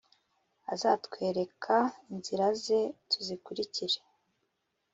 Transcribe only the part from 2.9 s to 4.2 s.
tuzikurikire.»